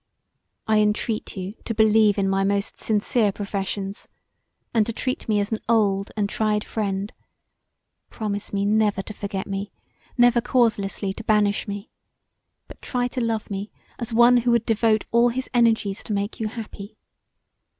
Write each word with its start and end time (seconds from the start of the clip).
I 0.65 0.79
entreat 0.79 1.37
you 1.37 1.53
to 1.63 1.75
believe 1.75 2.17
in 2.17 2.27
my 2.27 2.43
most 2.43 2.79
sincere 2.79 3.31
professions 3.31 4.07
and 4.73 4.83
to 4.87 4.93
treat 4.93 5.29
me 5.29 5.39
as 5.39 5.51
an 5.51 5.59
old 5.69 6.09
and 6.17 6.27
tried 6.27 6.63
friend: 6.63 7.13
promise 8.09 8.51
me 8.51 8.65
never 8.65 9.03
to 9.03 9.13
forget 9.13 9.45
me, 9.45 9.71
never 10.17 10.41
causelessly 10.41 11.13
to 11.17 11.23
banish 11.23 11.67
me; 11.67 11.91
but 12.67 12.81
try 12.81 13.07
to 13.09 13.21
love 13.21 13.51
me 13.51 13.71
as 13.99 14.11
one 14.11 14.37
who 14.37 14.49
would 14.49 14.65
devote 14.65 15.05
all 15.11 15.29
his 15.29 15.47
energies 15.53 16.01
to 16.05 16.13
make 16.13 16.39
you 16.39 16.47
happy. 16.47 16.97